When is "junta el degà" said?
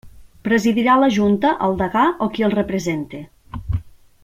1.17-2.05